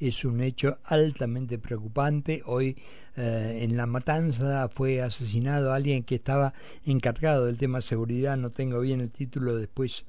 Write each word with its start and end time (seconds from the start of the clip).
es 0.00 0.24
un 0.24 0.40
hecho 0.40 0.78
altamente 0.82 1.56
preocupante. 1.56 2.42
Hoy 2.46 2.76
eh, 3.16 3.60
en 3.62 3.76
La 3.76 3.86
Matanza 3.86 4.68
fue 4.68 5.02
asesinado 5.02 5.72
alguien 5.72 6.02
que 6.02 6.16
estaba 6.16 6.52
encargado 6.84 7.46
del 7.46 7.56
tema 7.56 7.80
seguridad, 7.80 8.36
no 8.36 8.50
tengo 8.50 8.80
bien 8.80 9.00
el 9.00 9.12
título, 9.12 9.54
después 9.54 10.04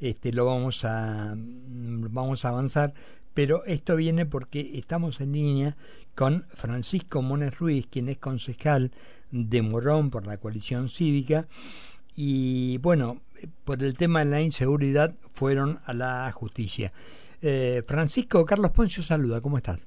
este, 0.00 0.32
lo 0.32 0.46
vamos 0.46 0.84
a, 0.84 1.36
vamos 1.36 2.44
a 2.44 2.48
avanzar, 2.48 2.94
pero 3.32 3.64
esto 3.64 3.94
viene 3.94 4.26
porque 4.26 4.72
estamos 4.74 5.20
en 5.20 5.34
línea 5.34 5.76
con 6.16 6.44
Francisco 6.52 7.22
Mones 7.22 7.56
Ruiz, 7.56 7.86
quien 7.88 8.08
es 8.08 8.18
concejal 8.18 8.90
de 9.30 9.62
Morón 9.62 10.10
por 10.10 10.26
la 10.26 10.38
coalición 10.38 10.88
cívica, 10.88 11.46
y 12.16 12.78
bueno, 12.78 13.22
por 13.64 13.84
el 13.84 13.96
tema 13.96 14.24
de 14.24 14.32
la 14.32 14.40
inseguridad 14.40 15.14
fueron 15.32 15.78
a 15.84 15.94
la 15.94 16.32
justicia. 16.32 16.92
Eh, 17.46 17.82
Francisco, 17.86 18.46
Carlos 18.46 18.70
Poncio 18.70 19.02
saluda, 19.02 19.42
¿cómo 19.42 19.58
estás? 19.58 19.86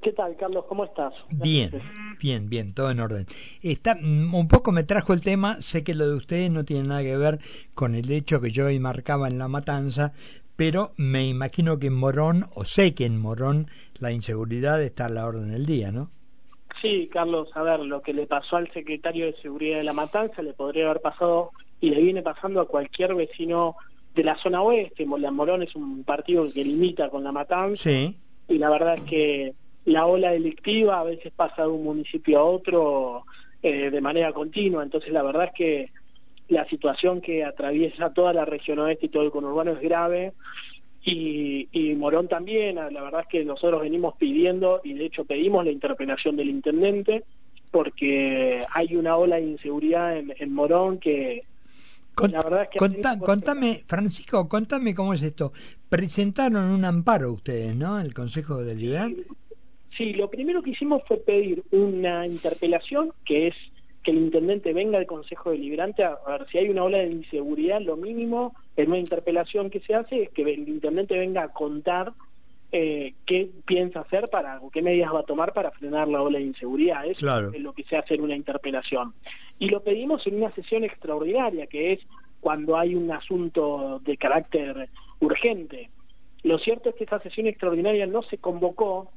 ¿Qué 0.00 0.10
tal, 0.12 0.34
Carlos? 0.36 0.64
¿Cómo 0.66 0.84
estás? 0.84 1.12
Bien, 1.28 1.70
bien, 2.18 2.48
bien, 2.48 2.72
todo 2.72 2.90
en 2.90 2.98
orden. 2.98 3.26
Está, 3.60 3.94
mm, 3.94 4.34
un 4.34 4.48
poco 4.48 4.72
me 4.72 4.82
trajo 4.82 5.12
el 5.12 5.20
tema, 5.20 5.60
sé 5.60 5.84
que 5.84 5.94
lo 5.94 6.08
de 6.08 6.16
ustedes 6.16 6.50
no 6.50 6.64
tiene 6.64 6.88
nada 6.88 7.02
que 7.02 7.18
ver 7.18 7.40
con 7.74 7.94
el 7.94 8.10
hecho 8.10 8.40
que 8.40 8.50
yo 8.50 8.64
hoy 8.64 8.78
marcaba 8.78 9.28
en 9.28 9.36
la 9.36 9.48
matanza, 9.48 10.14
pero 10.56 10.92
me 10.96 11.26
imagino 11.26 11.78
que 11.78 11.88
en 11.88 11.94
Morón, 11.94 12.46
o 12.54 12.64
sé 12.64 12.94
que 12.94 13.04
en 13.04 13.20
Morón, 13.20 13.66
la 13.98 14.10
inseguridad 14.10 14.82
está 14.82 15.04
a 15.04 15.10
la 15.10 15.26
orden 15.26 15.50
del 15.52 15.66
día, 15.66 15.92
¿no? 15.92 16.10
Sí, 16.80 17.10
Carlos, 17.12 17.50
a 17.54 17.62
ver, 17.62 17.80
lo 17.80 18.00
que 18.00 18.14
le 18.14 18.26
pasó 18.26 18.56
al 18.56 18.72
secretario 18.72 19.26
de 19.26 19.34
Seguridad 19.42 19.76
de 19.76 19.84
la 19.84 19.92
Matanza 19.92 20.40
le 20.40 20.54
podría 20.54 20.86
haber 20.86 21.02
pasado 21.02 21.50
y 21.82 21.90
le 21.90 22.00
viene 22.00 22.22
pasando 22.22 22.62
a 22.62 22.66
cualquier 22.66 23.14
vecino 23.14 23.76
de 24.14 24.24
la 24.24 24.36
zona 24.36 24.62
oeste. 24.62 25.06
La 25.18 25.30
Morón 25.30 25.62
es 25.62 25.74
un 25.74 26.04
partido 26.04 26.50
que 26.52 26.64
limita 26.64 27.08
con 27.08 27.24
la 27.24 27.32
matanza. 27.32 27.90
Y 27.90 28.58
la 28.58 28.70
verdad 28.70 28.94
es 28.96 29.02
que 29.02 29.54
la 29.84 30.06
ola 30.06 30.30
delictiva 30.30 31.00
a 31.00 31.04
veces 31.04 31.32
pasa 31.34 31.62
de 31.62 31.68
un 31.68 31.84
municipio 31.84 32.38
a 32.38 32.44
otro 32.44 33.24
eh, 33.62 33.90
de 33.90 34.00
manera 34.00 34.32
continua. 34.32 34.82
Entonces 34.82 35.12
la 35.12 35.22
verdad 35.22 35.44
es 35.44 35.52
que 35.54 35.90
la 36.48 36.66
situación 36.66 37.20
que 37.20 37.44
atraviesa 37.44 38.12
toda 38.12 38.32
la 38.32 38.44
región 38.44 38.78
oeste 38.80 39.06
y 39.06 39.08
todo 39.08 39.22
el 39.22 39.30
conurbano 39.30 39.72
es 39.72 39.80
grave. 39.80 40.32
Y, 41.04 41.68
y, 41.72 41.94
Morón 41.96 42.28
también, 42.28 42.76
la 42.76 43.02
verdad 43.02 43.22
es 43.22 43.26
que 43.26 43.44
nosotros 43.44 43.80
venimos 43.80 44.14
pidiendo 44.18 44.80
y 44.84 44.92
de 44.92 45.06
hecho 45.06 45.24
pedimos 45.24 45.64
la 45.64 45.72
interpelación 45.72 46.36
del 46.36 46.48
intendente 46.48 47.24
porque 47.72 48.62
hay 48.70 48.94
una 48.94 49.16
ola 49.16 49.36
de 49.36 49.46
inseguridad 49.46 50.16
en, 50.16 50.32
en 50.38 50.54
Morón 50.54 50.98
que, 50.98 51.42
contame, 52.14 53.82
Francisco, 53.86 54.48
contame 54.48 54.94
cómo 54.94 55.14
es 55.14 55.22
esto. 55.22 55.52
Presentaron 55.88 56.70
un 56.70 56.84
amparo 56.84 57.32
ustedes, 57.32 57.74
¿no? 57.74 58.00
El 58.00 58.14
Consejo 58.14 58.62
Deliberante. 58.62 59.24
Sí, 59.96 60.12
lo 60.14 60.30
primero 60.30 60.62
que 60.62 60.70
hicimos 60.70 61.02
fue 61.06 61.18
pedir 61.18 61.62
una 61.70 62.26
interpelación, 62.26 63.12
que 63.24 63.48
es 63.48 63.54
que 64.02 64.10
el 64.10 64.18
intendente 64.18 64.72
venga 64.72 64.98
al 64.98 65.06
Consejo 65.06 65.50
Deliberante 65.50 66.02
a, 66.02 66.18
ver 66.26 66.46
si 66.50 66.58
hay 66.58 66.68
una 66.70 66.84
ola 66.84 66.98
de 66.98 67.10
inseguridad, 67.10 67.80
lo 67.80 67.96
mínimo 67.96 68.54
en 68.76 68.88
una 68.88 68.98
interpelación 68.98 69.70
que 69.70 69.80
se 69.80 69.94
hace 69.94 70.24
es 70.24 70.30
que 70.30 70.42
el 70.42 70.68
intendente 70.68 71.16
venga 71.16 71.44
a 71.44 71.52
contar 71.52 72.12
eh, 72.74 73.12
qué 73.26 73.50
piensa 73.66 74.00
hacer 74.00 74.30
para 74.30 74.58
o 74.60 74.70
qué 74.70 74.80
medidas 74.80 75.12
va 75.12 75.20
a 75.20 75.24
tomar 75.24 75.52
para 75.52 75.70
frenar 75.72 76.08
la 76.08 76.22
ola 76.22 76.38
de 76.38 76.46
inseguridad. 76.46 77.06
Eso 77.06 77.52
es 77.52 77.60
lo 77.60 77.74
que 77.74 77.84
se 77.84 77.96
hace 77.96 78.14
en 78.14 78.22
una 78.22 78.34
interpelación. 78.34 79.12
Y 79.58 79.68
lo 79.68 79.82
pedimos 79.82 80.26
en 80.26 80.36
una 80.36 80.50
sesión 80.54 80.82
extraordinaria, 80.82 81.66
que 81.66 81.92
es 81.92 82.00
cuando 82.40 82.78
hay 82.78 82.94
un 82.94 83.10
asunto 83.12 84.00
de 84.04 84.16
carácter 84.16 84.88
urgente. 85.20 85.90
Lo 86.42 86.58
cierto 86.58 86.88
es 86.88 86.94
que 86.96 87.04
esa 87.04 87.20
sesión 87.20 87.46
extraordinaria 87.46 88.06
no 88.06 88.22
se 88.22 88.38
convocó 88.38 89.10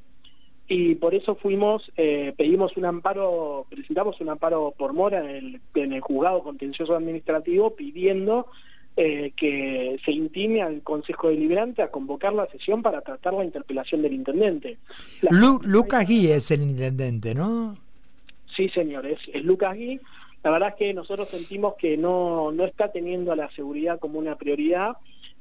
y 0.68 0.96
por 0.96 1.14
eso 1.14 1.36
fuimos, 1.36 1.90
eh, 1.96 2.34
pedimos 2.36 2.76
un 2.76 2.84
amparo, 2.84 3.66
presentamos 3.70 4.20
un 4.20 4.28
amparo 4.28 4.74
por 4.76 4.92
mora 4.92 5.20
en 5.20 5.28
el, 5.28 5.60
en 5.74 5.92
el 5.92 6.00
juzgado 6.00 6.42
contencioso 6.42 6.94
administrativo 6.94 7.74
pidiendo 7.74 8.48
eh, 8.96 9.32
que 9.36 9.98
se 10.04 10.10
intime 10.10 10.62
al 10.62 10.82
Consejo 10.82 11.28
Deliberante 11.28 11.82
a 11.82 11.90
convocar 11.90 12.32
la 12.32 12.46
sesión 12.46 12.82
para 12.82 13.02
tratar 13.02 13.34
la 13.34 13.44
interpelación 13.44 14.02
del 14.02 14.14
intendente. 14.14 14.78
Lucas 15.30 16.06
Gui 16.08 16.28
es 16.28 16.50
el 16.50 16.62
intendente, 16.62 17.34
¿no? 17.34 17.76
Sí, 18.56 18.68
señor, 18.70 19.06
es, 19.06 19.18
Lucas 19.44 19.76
Gui. 19.76 20.00
La 20.42 20.50
verdad 20.50 20.70
es 20.70 20.74
que 20.76 20.94
nosotros 20.94 21.28
sentimos 21.28 21.74
que 21.74 21.96
no, 21.96 22.52
no 22.52 22.64
está 22.64 22.90
teniendo 22.90 23.32
a 23.32 23.36
la 23.36 23.50
seguridad 23.50 23.98
como 23.98 24.18
una 24.18 24.36
prioridad 24.36 24.96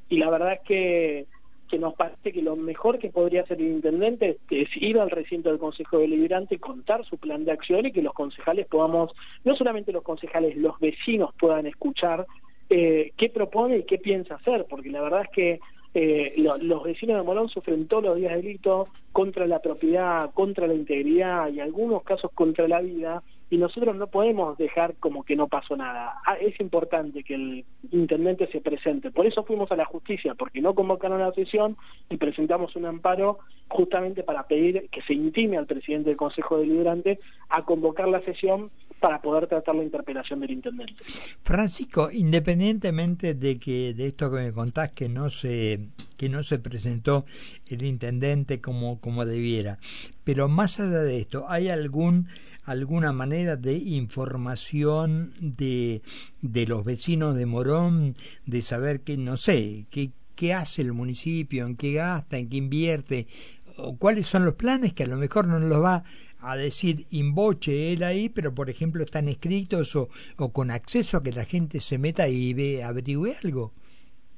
y 0.09 0.17
la 0.17 0.29
verdad 0.29 0.53
es 0.53 0.61
que, 0.61 1.25
que 1.69 1.79
nos 1.79 1.93
parece 1.95 2.31
que 2.31 2.41
lo 2.41 2.55
mejor 2.55 2.99
que 2.99 3.09
podría 3.09 3.41
hacer 3.41 3.59
el 3.59 3.67
intendente 3.67 4.37
es, 4.49 4.69
ir 4.75 4.99
al 4.99 5.09
recinto 5.09 5.49
del 5.49 5.59
Consejo 5.59 5.99
Deliberante, 5.99 6.59
contar 6.59 7.05
su 7.05 7.17
plan 7.17 7.45
de 7.45 7.51
acción 7.51 7.85
y 7.85 7.91
que 7.91 8.01
los 8.01 8.13
concejales 8.13 8.67
podamos, 8.67 9.11
no 9.43 9.55
solamente 9.55 9.91
los 9.91 10.03
concejales, 10.03 10.55
los 10.57 10.79
vecinos 10.79 11.33
puedan 11.39 11.65
escuchar 11.67 12.25
eh, 12.69 13.11
qué 13.17 13.29
propone 13.29 13.77
y 13.77 13.83
qué 13.83 13.97
piensa 13.97 14.35
hacer, 14.35 14.65
porque 14.69 14.89
la 14.89 15.01
verdad 15.01 15.21
es 15.23 15.29
que 15.29 15.59
eh, 15.93 16.33
los 16.37 16.83
vecinos 16.83 17.17
de 17.17 17.23
Morón 17.23 17.47
sufren 17.47 17.87
todos 17.87 18.03
los 18.03 18.17
días 18.17 18.35
delitos 18.35 18.89
contra 19.13 19.47
la 19.47 19.59
propiedad, 19.59 20.31
contra 20.33 20.67
la 20.67 20.73
integridad 20.73 21.49
y 21.49 21.61
algunos 21.61 22.03
casos 22.03 22.31
contra 22.33 22.67
la 22.67 22.81
vida, 22.81 23.23
y 23.49 23.57
nosotros 23.57 23.95
no 23.95 24.07
podemos 24.07 24.57
dejar 24.57 24.95
como 24.95 25.23
que 25.23 25.35
no 25.35 25.47
pasó 25.47 25.75
nada. 25.75 26.15
Ah, 26.25 26.35
es 26.35 26.59
importante 26.59 27.23
que 27.23 27.35
el 27.35 27.65
intendente 27.91 28.47
se 28.47 28.59
presente. 28.59 29.11
Por 29.11 29.27
eso 29.27 29.43
fuimos 29.43 29.71
a 29.71 29.75
la 29.75 29.85
justicia, 29.85 30.33
porque 30.33 30.61
no 30.61 30.73
convocaron 30.73 31.19
la 31.19 31.31
sesión 31.33 31.77
y 32.09 32.17
presentamos 32.17 32.75
un 32.75 32.85
amparo 32.85 33.39
justamente 33.67 34.23
para 34.23 34.47
pedir 34.47 34.89
que 34.89 35.01
se 35.03 35.13
intime 35.13 35.57
al 35.57 35.67
presidente 35.67 36.09
del 36.09 36.17
Consejo 36.17 36.57
Deliberante 36.57 37.19
a 37.49 37.63
convocar 37.63 38.07
la 38.07 38.21
sesión 38.21 38.71
para 38.99 39.21
poder 39.21 39.47
tratar 39.47 39.75
la 39.75 39.83
interpelación 39.83 40.39
del 40.39 40.51
intendente. 40.51 40.95
Francisco, 41.43 42.09
independientemente 42.11 43.33
de 43.35 43.59
que 43.59 43.93
de 43.93 44.07
esto 44.07 44.31
que 44.31 44.37
me 44.37 44.51
contás 44.53 44.91
que 44.91 45.09
no 45.09 45.29
se 45.29 45.89
que 46.17 46.29
no 46.29 46.43
se 46.43 46.59
presentó 46.59 47.25
el 47.67 47.83
intendente 47.83 48.61
como 48.61 48.99
como 49.01 49.25
debiera, 49.25 49.77
pero 50.23 50.47
más 50.47 50.79
allá 50.79 51.03
de 51.03 51.19
esto, 51.19 51.45
¿hay 51.49 51.69
algún 51.69 52.27
alguna 52.65 53.11
manera 53.11 53.55
de 53.55 53.77
información 53.77 55.33
de, 55.39 56.01
de 56.41 56.67
los 56.67 56.83
vecinos 56.83 57.35
de 57.35 57.45
Morón, 57.45 58.15
de 58.45 58.61
saber 58.61 59.01
que, 59.01 59.17
no 59.17 59.37
sé, 59.37 59.85
qué, 59.89 60.11
qué 60.35 60.53
hace 60.53 60.81
el 60.81 60.93
municipio, 60.93 61.65
en 61.65 61.75
qué 61.75 61.93
gasta, 61.93 62.37
en 62.37 62.49
qué 62.49 62.57
invierte, 62.57 63.27
o 63.77 63.97
cuáles 63.97 64.27
son 64.27 64.45
los 64.45 64.55
planes 64.55 64.93
que 64.93 65.03
a 65.03 65.07
lo 65.07 65.17
mejor 65.17 65.47
no 65.47 65.59
los 65.59 65.83
va 65.83 66.03
a 66.39 66.55
decir 66.55 67.07
inboche 67.09 67.93
él 67.93 68.03
ahí, 68.03 68.29
pero 68.29 68.53
por 68.53 68.69
ejemplo 68.69 69.03
están 69.03 69.27
escritos 69.27 69.95
o, 69.95 70.09
o 70.37 70.51
con 70.51 70.71
acceso 70.71 71.17
a 71.17 71.23
que 71.23 71.31
la 71.31 71.45
gente 71.45 71.79
se 71.79 71.97
meta 71.97 72.27
y 72.27 72.53
ve, 72.53 72.83
averigüe 72.83 73.35
algo. 73.43 73.73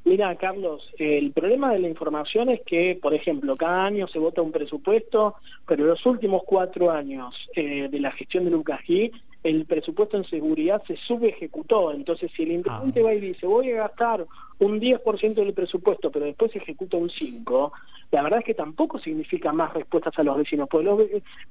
Mira, 0.07 0.33
Carlos, 0.37 0.89
el 0.97 1.33
problema 1.33 1.73
de 1.73 1.79
la 1.79 1.89
información 1.89 2.47
es 2.47 2.61
que, 2.61 2.97
por 3.01 3.13
ejemplo, 3.13 3.57
cada 3.57 3.83
año 3.83 4.07
se 4.07 4.19
vota 4.19 4.41
un 4.41 4.53
presupuesto, 4.53 5.35
pero 5.67 5.83
en 5.83 5.89
los 5.89 6.05
últimos 6.05 6.43
cuatro 6.45 6.91
años 6.91 7.35
eh, 7.53 7.89
de 7.91 7.99
la 7.99 8.13
gestión 8.13 8.45
de 8.45 8.51
Lucas 8.51 8.79
G, 8.87 9.11
el 9.43 9.65
presupuesto 9.65 10.15
en 10.15 10.23
seguridad 10.23 10.81
se 10.87 10.95
subejecutó. 10.95 11.91
Entonces, 11.91 12.31
si 12.37 12.43
el 12.43 12.53
intendente 12.53 13.01
ah. 13.01 13.03
va 13.03 13.13
y 13.15 13.19
dice, 13.19 13.45
voy 13.47 13.69
a 13.71 13.79
gastar 13.79 14.25
un 14.59 14.79
10% 14.79 15.33
del 15.33 15.53
presupuesto, 15.53 16.09
pero 16.09 16.23
después 16.23 16.53
se 16.53 16.59
ejecuta 16.59 16.95
un 16.95 17.09
5%, 17.09 17.71
la 18.09 18.23
verdad 18.23 18.39
es 18.39 18.45
que 18.45 18.53
tampoco 18.53 18.99
significa 18.99 19.51
más 19.51 19.73
respuestas 19.73 20.17
a 20.17 20.23
los 20.23 20.37
vecinos. 20.37 20.69
Porque 20.71 20.85
los, 20.85 21.01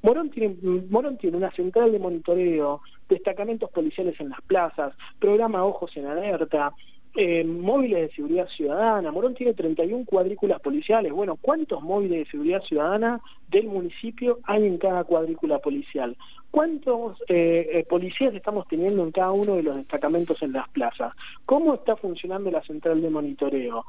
Morón, 0.00 0.30
tiene, 0.30 0.56
Morón 0.88 1.18
tiene 1.18 1.36
una 1.36 1.50
central 1.50 1.92
de 1.92 1.98
monitoreo, 1.98 2.80
destacamentos 3.06 3.70
policiales 3.70 4.18
en 4.18 4.30
las 4.30 4.40
plazas, 4.40 4.94
programa 5.18 5.62
Ojos 5.62 5.94
en 5.94 6.06
Alerta, 6.06 6.72
eh, 7.16 7.44
móviles 7.44 8.02
de 8.02 8.14
seguridad 8.14 8.46
ciudadana. 8.48 9.10
Morón 9.10 9.34
tiene 9.34 9.54
31 9.54 10.04
cuadrículas 10.04 10.60
policiales. 10.60 11.12
Bueno, 11.12 11.38
¿cuántos 11.40 11.82
móviles 11.82 12.18
de 12.18 12.30
seguridad 12.30 12.62
ciudadana 12.62 13.20
del 13.48 13.68
municipio 13.68 14.38
hay 14.44 14.66
en 14.66 14.76
cada 14.76 15.02
cuadrícula 15.04 15.58
policial? 15.58 16.14
¿Cuántos 16.50 17.18
eh, 17.28 17.68
eh, 17.72 17.86
policías 17.88 18.34
estamos 18.34 18.68
teniendo 18.68 19.02
en 19.02 19.12
cada 19.12 19.30
uno 19.32 19.56
de 19.56 19.62
los 19.62 19.76
destacamentos 19.76 20.42
en 20.42 20.52
las 20.52 20.68
plazas? 20.68 21.14
¿Cómo 21.46 21.74
está 21.74 21.96
funcionando 21.96 22.50
la 22.50 22.62
central 22.62 23.00
de 23.00 23.10
monitoreo? 23.10 23.86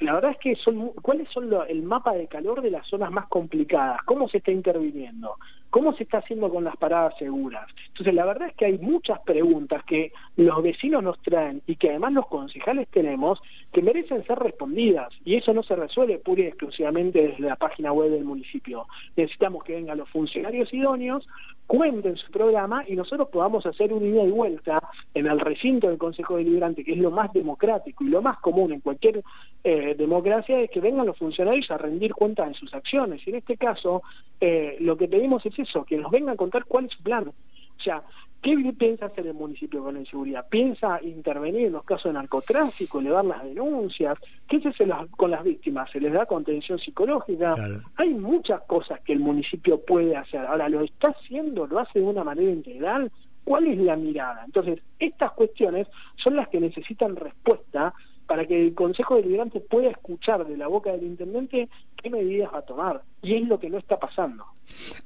La 0.00 0.12
verdad 0.12 0.32
es 0.32 0.38
que 0.38 0.56
son, 0.56 0.90
¿cuáles 1.00 1.26
son 1.30 1.50
el 1.68 1.82
mapa 1.82 2.12
de 2.12 2.26
calor 2.26 2.60
de 2.60 2.70
las 2.70 2.86
zonas 2.86 3.10
más 3.10 3.26
complicadas? 3.28 4.02
¿Cómo 4.04 4.28
se 4.28 4.36
está 4.38 4.50
interviniendo? 4.52 5.36
¿Cómo 5.74 5.92
se 5.92 6.04
está 6.04 6.18
haciendo 6.18 6.48
con 6.50 6.62
las 6.62 6.76
paradas 6.76 7.18
seguras? 7.18 7.66
Entonces, 7.88 8.14
la 8.14 8.24
verdad 8.24 8.46
es 8.46 8.54
que 8.54 8.66
hay 8.66 8.78
muchas 8.78 9.18
preguntas 9.22 9.82
que 9.82 10.12
los 10.36 10.62
vecinos 10.62 11.02
nos 11.02 11.20
traen 11.20 11.62
y 11.66 11.74
que 11.74 11.90
además 11.90 12.12
los 12.12 12.28
concejales 12.28 12.86
tenemos 12.92 13.40
que 13.72 13.82
merecen 13.82 14.24
ser 14.24 14.38
respondidas. 14.38 15.12
Y 15.24 15.34
eso 15.34 15.52
no 15.52 15.64
se 15.64 15.74
resuelve 15.74 16.18
pura 16.18 16.42
y 16.42 16.46
exclusivamente 16.46 17.26
desde 17.26 17.42
la 17.42 17.56
página 17.56 17.92
web 17.92 18.12
del 18.12 18.22
municipio. 18.22 18.86
Necesitamos 19.16 19.64
que 19.64 19.74
vengan 19.74 19.98
los 19.98 20.08
funcionarios 20.10 20.72
idóneos 20.72 21.26
cuente 21.66 22.08
en 22.08 22.16
su 22.16 22.30
programa 22.30 22.84
y 22.86 22.94
nosotros 22.94 23.28
podamos 23.28 23.64
hacer 23.66 23.92
un 23.92 24.04
ida 24.04 24.22
y 24.22 24.30
vuelta 24.30 24.82
en 25.14 25.26
el 25.26 25.40
recinto 25.40 25.88
del 25.88 25.98
Consejo 25.98 26.36
Deliberante, 26.36 26.84
que 26.84 26.92
es 26.92 26.98
lo 26.98 27.10
más 27.10 27.32
democrático 27.32 28.04
y 28.04 28.08
lo 28.08 28.22
más 28.22 28.38
común 28.38 28.72
en 28.72 28.80
cualquier 28.80 29.22
eh, 29.62 29.94
democracia, 29.96 30.60
es 30.60 30.70
que 30.70 30.80
vengan 30.80 31.06
los 31.06 31.18
funcionarios 31.18 31.70
a 31.70 31.78
rendir 31.78 32.14
cuenta 32.14 32.46
de 32.46 32.54
sus 32.54 32.72
acciones. 32.74 33.26
Y 33.26 33.30
en 33.30 33.36
este 33.36 33.56
caso, 33.56 34.02
eh, 34.40 34.76
lo 34.80 34.96
que 34.96 35.08
pedimos 35.08 35.44
es 35.46 35.58
eso, 35.58 35.84
que 35.84 35.96
nos 35.96 36.10
vengan 36.10 36.34
a 36.34 36.36
contar 36.36 36.64
cuál 36.66 36.86
es 36.86 36.92
su 36.92 37.02
plan. 37.02 37.28
O 37.28 37.82
sea, 37.82 38.02
¿Qué 38.44 38.74
piensa 38.78 39.06
hacer 39.06 39.26
el 39.26 39.32
municipio 39.32 39.82
con 39.82 39.94
la 39.94 40.00
inseguridad? 40.00 40.46
¿Piensa 40.50 41.00
intervenir 41.02 41.68
en 41.68 41.72
los 41.72 41.84
casos 41.84 42.12
de 42.12 42.12
narcotráfico, 42.12 43.00
elevar 43.00 43.24
las 43.24 43.42
denuncias? 43.42 44.18
¿Qué 44.46 44.60
se 44.60 44.68
hace 44.68 44.86
con 45.16 45.30
las 45.30 45.42
víctimas? 45.42 45.90
¿Se 45.90 45.98
les 45.98 46.12
da 46.12 46.26
contención 46.26 46.78
psicológica? 46.78 47.54
Hay 47.96 48.10
muchas 48.12 48.60
cosas 48.64 49.00
que 49.00 49.14
el 49.14 49.20
municipio 49.20 49.80
puede 49.80 50.14
hacer. 50.14 50.40
Ahora, 50.40 50.68
¿lo 50.68 50.82
está 50.82 51.08
haciendo? 51.08 51.66
¿Lo 51.66 51.78
hace 51.78 52.00
de 52.00 52.04
una 52.04 52.22
manera 52.22 52.50
integral? 52.50 53.10
¿Cuál 53.44 53.66
es 53.66 53.78
la 53.78 53.96
mirada? 53.96 54.42
Entonces, 54.44 54.80
estas 54.98 55.32
cuestiones 55.32 55.86
son 56.22 56.36
las 56.36 56.48
que 56.48 56.60
necesitan 56.60 57.16
respuesta 57.16 57.94
para 58.26 58.46
que 58.46 58.58
el 58.60 58.74
Consejo 58.74 59.16
Deliberante 59.16 59.60
pueda 59.60 59.90
escuchar 59.90 60.46
de 60.46 60.56
la 60.56 60.66
boca 60.66 60.90
del 60.92 61.04
intendente 61.04 61.68
qué 62.02 62.10
medidas 62.10 62.52
va 62.52 62.58
a 62.58 62.62
tomar. 62.62 63.02
Y 63.22 63.34
es 63.34 63.46
lo 63.46 63.60
que 63.60 63.68
no 63.68 63.78
está 63.78 63.98
pasando. 63.98 64.44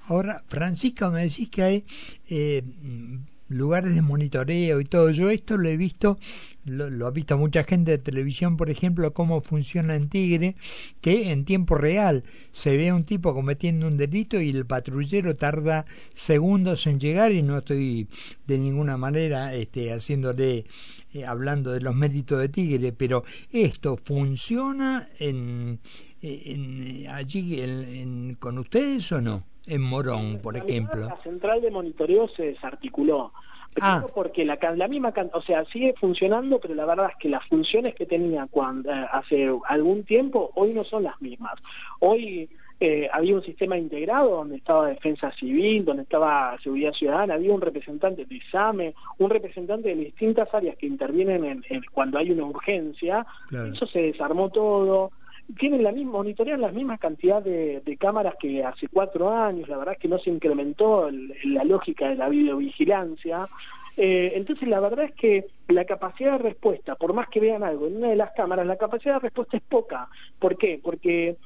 Ahora, 0.06 0.42
Francisco, 0.46 1.10
me 1.10 1.22
decís 1.22 1.50
que 1.50 1.62
hay 1.62 1.84
eh, 2.30 2.62
lugares 3.48 3.94
de 3.94 4.02
monitoreo 4.02 4.80
y 4.80 4.84
todo. 4.84 5.10
Yo 5.10 5.30
esto 5.30 5.56
lo 5.56 5.68
he 5.68 5.76
visto, 5.76 6.18
lo, 6.64 7.06
ha 7.06 7.10
visto 7.10 7.36
mucha 7.38 7.64
gente 7.64 7.92
de 7.92 7.98
televisión, 7.98 8.56
por 8.56 8.70
ejemplo, 8.70 9.12
cómo 9.12 9.40
funciona 9.40 9.96
en 9.96 10.08
Tigre, 10.08 10.56
que 11.00 11.32
en 11.32 11.44
tiempo 11.44 11.74
real 11.74 12.24
se 12.52 12.76
ve 12.76 12.90
a 12.90 12.94
un 12.94 13.04
tipo 13.04 13.34
cometiendo 13.34 13.86
un 13.86 13.96
delito 13.96 14.40
y 14.40 14.50
el 14.50 14.66
patrullero 14.66 15.36
tarda 15.36 15.86
segundos 16.12 16.86
en 16.86 17.00
llegar 17.00 17.32
y 17.32 17.42
no 17.42 17.58
estoy 17.58 18.08
de 18.46 18.58
ninguna 18.58 18.96
manera 18.96 19.54
este, 19.54 19.92
haciéndole, 19.92 20.66
eh, 21.12 21.24
hablando 21.24 21.72
de 21.72 21.80
los 21.80 21.94
méritos 21.94 22.40
de 22.40 22.48
Tigre, 22.48 22.92
pero 22.92 23.24
esto 23.50 23.96
funciona 23.96 25.08
en, 25.18 25.80
en 26.20 27.06
allí 27.08 27.60
en, 27.60 28.36
con 28.38 28.58
ustedes 28.58 29.10
o 29.12 29.20
no? 29.20 29.44
En 29.68 29.82
Morón, 29.82 30.40
por 30.42 30.56
ejemplo? 30.56 31.06
La 31.06 31.22
central 31.22 31.60
de 31.60 31.70
monitoreo 31.70 32.28
se 32.28 32.44
desarticuló. 32.44 33.32
Ah. 33.80 34.04
porque 34.12 34.44
la, 34.44 34.58
la 34.74 34.88
misma, 34.88 35.12
o 35.32 35.42
sea, 35.42 35.64
sigue 35.66 35.94
funcionando, 36.00 36.58
pero 36.58 36.74
la 36.74 36.84
verdad 36.84 37.10
es 37.10 37.16
que 37.16 37.28
las 37.28 37.46
funciones 37.46 37.94
que 37.94 38.06
tenía 38.06 38.48
cuando, 38.50 38.90
eh, 38.90 39.06
hace 39.12 39.48
algún 39.68 40.02
tiempo 40.04 40.50
hoy 40.54 40.72
no 40.72 40.82
son 40.84 41.04
las 41.04 41.20
mismas. 41.22 41.54
Hoy 42.00 42.48
eh, 42.80 43.08
había 43.12 43.34
un 43.34 43.42
sistema 43.42 43.76
integrado 43.76 44.36
donde 44.36 44.56
estaba 44.56 44.88
defensa 44.88 45.32
civil, 45.32 45.84
donde 45.84 46.04
estaba 46.04 46.56
seguridad 46.62 46.92
ciudadana, 46.92 47.34
había 47.34 47.52
un 47.52 47.60
representante 47.60 48.24
de 48.24 48.34
ISAME, 48.36 48.94
un 49.18 49.30
representante 49.30 49.88
de 49.88 49.96
distintas 49.96 50.52
áreas 50.54 50.76
que 50.76 50.86
intervienen 50.86 51.64
en, 51.68 51.82
cuando 51.92 52.18
hay 52.18 52.30
una 52.30 52.44
urgencia. 52.44 53.26
Eso 53.50 53.86
se 53.86 54.00
desarmó 54.02 54.50
todo 54.50 55.10
tienen 55.56 55.82
la 55.82 55.92
misma, 55.92 56.12
monitorean 56.12 56.60
la 56.60 56.70
misma 56.70 56.98
cantidad 56.98 57.42
de, 57.42 57.96
cámaras 57.98 58.34
que 58.38 58.62
hace 58.62 58.88
cuatro 58.88 59.30
años, 59.30 59.68
la 59.68 59.78
verdad 59.78 59.94
es 59.94 60.00
que 60.00 60.08
no 60.08 60.18
se 60.18 60.30
incrementó 60.30 61.10
la 61.44 61.64
lógica 61.64 62.08
de 62.08 62.16
la 62.16 62.28
videovigilancia. 62.28 63.48
Eh, 63.96 64.32
entonces 64.36 64.68
la 64.68 64.78
verdad 64.78 65.06
es 65.06 65.14
que 65.14 65.46
la 65.68 65.84
capacidad 65.84 66.32
de 66.32 66.38
respuesta, 66.38 66.94
por 66.94 67.14
más 67.14 67.28
que 67.28 67.40
vean 67.40 67.64
algo 67.64 67.86
en 67.86 67.96
una 67.96 68.08
de 68.08 68.16
las 68.16 68.32
cámaras, 68.32 68.66
la 68.66 68.76
capacidad 68.76 69.14
de 69.14 69.20
respuesta 69.20 69.56
es 69.56 69.62
poca. 69.62 70.08
¿Por 70.38 70.56
qué? 70.56 70.80
Porque 70.82 71.36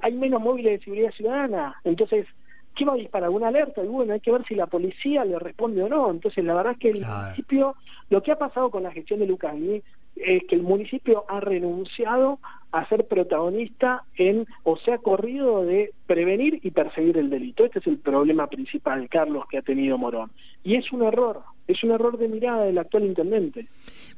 hay 0.00 0.12
menos 0.14 0.40
móviles 0.40 0.78
de 0.78 0.84
seguridad 0.84 1.12
ciudadana. 1.12 1.74
Entonces, 1.84 2.26
¿qué 2.74 2.84
va 2.84 2.94
a 2.94 2.96
disparar? 2.96 3.30
¿Una 3.30 3.48
alerta? 3.48 3.84
Y 3.84 3.88
bueno, 3.88 4.12
hay 4.12 4.20
que 4.20 4.32
ver 4.32 4.44
si 4.46 4.54
la 4.54 4.66
policía 4.66 5.24
le 5.24 5.38
responde 5.38 5.82
o 5.82 5.88
no. 5.88 6.10
Entonces, 6.10 6.44
la 6.44 6.54
verdad 6.54 6.72
es 6.72 6.78
que 6.78 6.90
el 6.90 7.06
municipio, 7.06 7.76
lo 8.08 8.22
que 8.22 8.32
ha 8.32 8.38
pasado 8.38 8.70
con 8.70 8.82
la 8.82 8.92
gestión 8.92 9.20
de 9.20 9.26
Lucas 9.26 9.54
es 10.16 10.42
que 10.44 10.54
el 10.54 10.62
municipio 10.62 11.24
ha 11.28 11.40
renunciado 11.40 12.38
a 12.72 12.88
ser 12.88 13.06
protagonista 13.06 14.04
en, 14.16 14.46
o 14.62 14.76
se 14.76 14.92
ha 14.92 14.98
corrido 14.98 15.64
de 15.64 15.92
prevenir 16.06 16.60
y 16.62 16.70
perseguir 16.70 17.18
el 17.18 17.30
delito. 17.30 17.64
Este 17.64 17.80
es 17.80 17.86
el 17.86 17.98
problema 17.98 18.46
principal, 18.46 19.08
Carlos, 19.08 19.44
que 19.50 19.58
ha 19.58 19.62
tenido 19.62 19.98
Morón. 19.98 20.30
Y 20.62 20.76
es 20.76 20.92
un 20.92 21.02
error, 21.02 21.42
es 21.66 21.82
un 21.82 21.90
error 21.90 22.18
de 22.18 22.28
mirada 22.28 22.64
del 22.64 22.78
actual 22.78 23.04
intendente. 23.04 23.66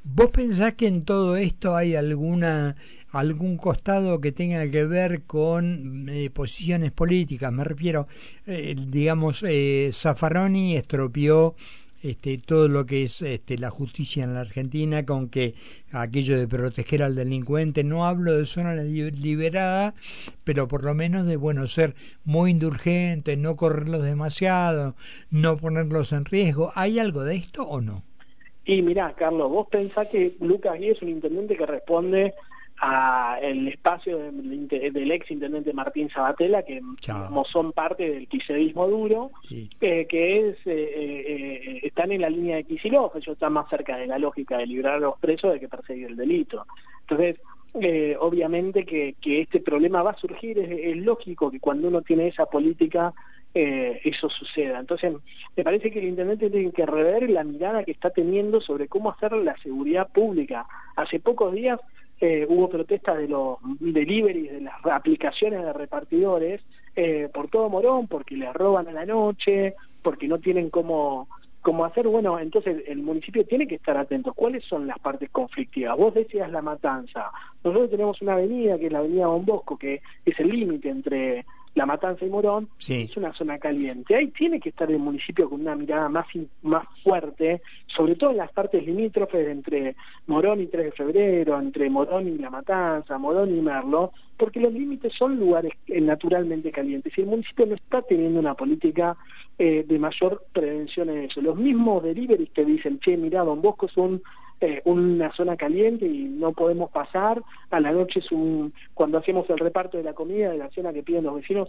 ¿Vos 0.04 0.30
pensás 0.30 0.74
que 0.74 0.86
en 0.86 1.04
todo 1.04 1.36
esto 1.36 1.76
hay 1.76 1.94
alguna 1.94 2.76
algún 3.12 3.56
costado 3.56 4.20
que 4.20 4.32
tenga 4.32 4.68
que 4.70 4.84
ver 4.84 5.22
con 5.22 6.08
eh, 6.08 6.30
posiciones 6.30 6.92
políticas? 6.92 7.52
Me 7.52 7.64
refiero, 7.64 8.08
eh, 8.46 8.74
digamos, 8.76 9.44
eh, 9.46 9.90
Zaffaroni 9.92 10.76
estropeó 10.76 11.54
este, 12.02 12.38
todo 12.38 12.66
lo 12.66 12.84
que 12.84 13.04
es 13.04 13.22
este, 13.22 13.58
la 13.58 13.70
justicia 13.70 14.24
en 14.24 14.34
la 14.34 14.40
Argentina, 14.40 15.06
con 15.06 15.28
que 15.28 15.54
aquello 15.92 16.36
de 16.36 16.48
proteger 16.48 17.02
al 17.02 17.14
delincuente, 17.14 17.84
no 17.84 18.06
hablo 18.06 18.36
de 18.36 18.44
zona 18.44 18.74
liberada, 18.74 19.94
pero 20.42 20.66
por 20.66 20.82
lo 20.82 20.94
menos 20.94 21.26
de 21.26 21.36
bueno 21.36 21.66
ser 21.68 21.94
muy 22.24 22.50
indulgente, 22.50 23.36
no 23.36 23.54
correrlos 23.54 24.02
demasiado, 24.02 24.96
no 25.30 25.56
ponerlos 25.58 26.12
en 26.12 26.24
riesgo. 26.24 26.72
¿Hay 26.74 26.98
algo 26.98 27.22
de 27.22 27.36
esto 27.36 27.62
o 27.62 27.80
no? 27.80 28.02
Y 28.64 28.82
mirá, 28.82 29.14
Carlos, 29.14 29.50
vos 29.50 29.68
pensás 29.68 30.08
que 30.08 30.34
Lucas 30.40 30.78
Guía 30.78 30.92
es 30.92 31.02
un 31.02 31.08
intendente 31.08 31.56
que 31.56 31.66
responde 31.66 32.34
a 32.84 33.38
el 33.40 33.68
espacio 33.68 34.18
del, 34.18 35.10
ex 35.12 35.30
intendente 35.30 35.72
Martín 35.72 36.10
Sabatella, 36.10 36.64
que 36.64 36.82
como 37.06 37.44
son 37.44 37.70
parte 37.70 38.10
del 38.10 38.26
quisedismo 38.26 38.88
duro, 38.88 39.30
eh, 39.80 40.04
que 40.08 40.48
es 40.48 40.56
eh, 40.66 40.90
eh, 40.96 41.80
están 41.84 42.10
en 42.10 42.22
la 42.22 42.28
línea 42.28 42.56
de 42.56 42.64
Kicillof, 42.64 43.14
ellos 43.14 43.34
están 43.34 43.52
más 43.52 43.70
cerca 43.70 43.96
de 43.96 44.08
la 44.08 44.18
lógica 44.18 44.58
de 44.58 44.66
liberar 44.66 44.94
a 44.94 44.98
los 44.98 45.18
presos 45.20 45.52
de 45.52 45.60
que 45.60 45.68
perseguir 45.68 46.08
el 46.08 46.16
delito. 46.16 46.66
Entonces, 47.02 47.36
obviamente 48.18 48.84
que, 48.84 49.14
este 49.24 49.60
problema 49.60 50.02
va 50.02 50.10
a 50.10 50.18
surgir, 50.18 50.58
es, 50.58 50.96
lógico 50.96 51.52
que 51.52 51.60
cuando 51.60 51.86
uno 51.86 52.02
tiene 52.02 52.26
esa 52.26 52.46
política 52.46 53.14
eso 53.54 54.28
suceda. 54.28 54.80
Entonces, 54.80 55.12
me 55.56 55.62
parece 55.62 55.92
que 55.92 56.00
el 56.00 56.06
intendente 56.06 56.50
tiene 56.50 56.72
que 56.72 56.86
rever 56.86 57.30
la 57.30 57.44
mirada 57.44 57.84
que 57.84 57.92
está 57.92 58.10
teniendo 58.10 58.60
sobre 58.60 58.88
cómo 58.88 59.12
hacer 59.12 59.34
la 59.34 59.56
seguridad 59.58 60.08
pública. 60.08 60.66
Hace 60.96 61.20
pocos 61.20 61.54
días 61.54 61.78
eh, 62.24 62.46
hubo 62.48 62.68
protestas 62.68 63.18
de 63.18 63.26
los 63.26 63.58
deliveries, 63.80 64.52
de 64.52 64.60
las 64.60 64.74
aplicaciones 64.86 65.64
de 65.64 65.72
repartidores 65.72 66.60
eh, 66.94 67.28
por 67.34 67.48
todo 67.48 67.68
Morón, 67.68 68.06
porque 68.06 68.36
les 68.36 68.54
roban 68.54 68.86
a 68.86 68.92
la 68.92 69.04
noche, 69.04 69.74
porque 70.02 70.28
no 70.28 70.38
tienen 70.38 70.70
cómo, 70.70 71.26
cómo 71.62 71.84
hacer. 71.84 72.06
Bueno, 72.06 72.38
entonces 72.38 72.84
el 72.86 73.02
municipio 73.02 73.44
tiene 73.44 73.66
que 73.66 73.74
estar 73.74 73.96
atento. 73.96 74.34
¿Cuáles 74.34 74.64
son 74.66 74.86
las 74.86 75.00
partes 75.00 75.30
conflictivas? 75.30 75.98
Vos 75.98 76.14
decías 76.14 76.48
la 76.52 76.62
matanza. 76.62 77.32
Nosotros 77.64 77.90
tenemos 77.90 78.22
una 78.22 78.34
avenida, 78.34 78.78
que 78.78 78.86
es 78.86 78.92
la 78.92 79.00
avenida 79.00 79.24
Don 79.24 79.44
Bosco, 79.44 79.76
que 79.76 80.00
es 80.24 80.38
el 80.38 80.46
límite 80.46 80.90
entre 80.90 81.44
la 81.74 81.86
Matanza 81.86 82.24
y 82.24 82.28
Morón, 82.28 82.68
es 82.86 83.16
una 83.16 83.32
zona 83.32 83.58
caliente. 83.58 84.14
Ahí 84.14 84.28
tiene 84.28 84.60
que 84.60 84.68
estar 84.68 84.90
el 84.90 84.98
municipio 84.98 85.48
con 85.48 85.62
una 85.62 85.74
mirada 85.74 86.08
más, 86.08 86.26
más 86.62 86.86
fuerte, 87.02 87.62
sobre 87.86 88.14
todo 88.14 88.30
en 88.30 88.38
las 88.38 88.52
partes 88.52 88.84
limítrofes 88.84 89.48
entre 89.48 89.96
Morón 90.26 90.60
y 90.60 90.66
3 90.66 90.84
de 90.84 90.92
febrero, 90.92 91.58
entre 91.58 91.88
Morón 91.88 92.28
y 92.28 92.38
La 92.38 92.50
Matanza, 92.50 93.16
Morón 93.16 93.56
y 93.56 93.60
Merlo, 93.62 94.12
porque 94.36 94.60
los 94.60 94.72
límites 94.72 95.12
son 95.16 95.38
lugares 95.38 95.72
eh, 95.86 96.00
naturalmente 96.00 96.70
calientes 96.70 97.12
y 97.16 97.22
el 97.22 97.28
municipio 97.28 97.66
no 97.66 97.74
está 97.74 98.02
teniendo 98.02 98.40
una 98.40 98.54
política 98.54 99.16
eh, 99.58 99.84
de 99.86 99.98
mayor 99.98 100.44
prevención 100.52 101.08
en 101.10 101.24
eso. 101.24 101.40
Los 101.40 101.56
mismos 101.56 102.02
deliveries 102.02 102.50
que 102.50 102.64
dicen, 102.64 102.98
che, 103.00 103.16
mira, 103.16 103.44
Don 103.44 103.62
Bosco 103.62 103.86
es 103.86 103.96
un 103.96 104.22
eh, 104.62 104.82
una 104.84 105.32
zona 105.32 105.56
caliente 105.56 106.06
y 106.06 106.24
no 106.24 106.52
podemos 106.52 106.90
pasar. 106.90 107.42
A 107.70 107.80
la 107.80 107.92
noche 107.92 108.20
es 108.20 108.30
un, 108.32 108.72
cuando 108.94 109.18
hacemos 109.18 109.48
el 109.50 109.58
reparto 109.58 109.96
de 109.96 110.04
la 110.04 110.14
comida, 110.14 110.50
de 110.50 110.58
la 110.58 110.70
cena 110.70 110.92
que 110.92 111.02
piden 111.02 111.24
los 111.24 111.34
vecinos, 111.34 111.68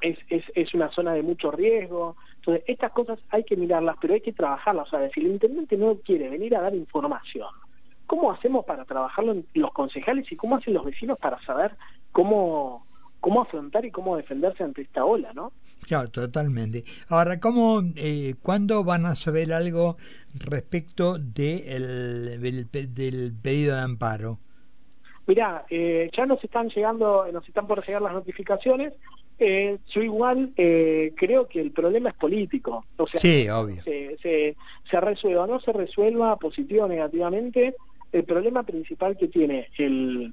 es, 0.00 0.18
es, 0.28 0.44
es, 0.54 0.74
una 0.74 0.90
zona 0.90 1.14
de 1.14 1.22
mucho 1.22 1.50
riesgo. 1.50 2.16
Entonces, 2.36 2.64
estas 2.66 2.92
cosas 2.92 3.18
hay 3.30 3.44
que 3.44 3.56
mirarlas, 3.56 3.96
pero 4.00 4.14
hay 4.14 4.20
que 4.20 4.32
trabajarlas. 4.32 4.88
O 4.88 4.90
sea, 4.90 5.08
si 5.10 5.20
el 5.20 5.28
intendente 5.28 5.76
no 5.76 5.96
quiere 5.96 6.28
venir 6.28 6.56
a 6.56 6.60
dar 6.60 6.74
información, 6.74 7.48
¿cómo 8.06 8.32
hacemos 8.32 8.64
para 8.64 8.84
trabajarlo 8.84 9.36
los 9.54 9.72
concejales 9.72 10.30
y 10.30 10.36
cómo 10.36 10.56
hacen 10.56 10.74
los 10.74 10.84
vecinos 10.84 11.18
para 11.18 11.40
saber 11.44 11.76
cómo, 12.10 12.84
cómo 13.20 13.42
afrontar 13.42 13.84
y 13.84 13.90
cómo 13.90 14.16
defenderse 14.16 14.64
ante 14.64 14.82
esta 14.82 15.04
ola, 15.04 15.32
¿no? 15.32 15.52
Claro, 15.86 16.10
totalmente. 16.10 16.84
Ahora, 17.08 17.40
¿cómo, 17.40 17.82
eh, 17.96 18.34
¿cuándo 18.40 18.84
van 18.84 19.04
a 19.06 19.14
saber 19.14 19.52
algo 19.52 19.96
respecto 20.34 21.18
de 21.18 21.74
el, 21.74 22.40
del, 22.40 23.32
pedido 23.34 23.74
de 23.76 23.82
amparo? 23.82 24.38
Mirá, 25.26 25.64
eh, 25.70 26.10
ya 26.16 26.26
nos 26.26 26.42
están 26.42 26.68
llegando, 26.68 27.26
nos 27.32 27.46
están 27.46 27.66
por 27.66 27.84
llegar 27.84 28.02
las 28.02 28.12
notificaciones. 28.12 28.94
Eh, 29.38 29.78
yo 29.92 30.02
igual 30.02 30.52
eh, 30.56 31.12
creo 31.16 31.48
que 31.48 31.60
el 31.60 31.72
problema 31.72 32.10
es 32.10 32.16
político. 32.16 32.84
O 32.96 33.06
sea, 33.06 33.20
sí, 33.20 33.48
obvio. 33.48 33.82
Se, 33.82 34.16
se, 34.18 34.56
se 34.88 35.00
resuelva 35.00 35.44
o 35.44 35.46
no 35.46 35.60
se 35.60 35.72
resuelva 35.72 36.36
positivo 36.36 36.84
o 36.84 36.88
negativamente. 36.88 37.74
El 38.12 38.24
problema 38.24 38.62
principal 38.62 39.16
que 39.16 39.28
tiene 39.28 39.68
el, 39.78 40.32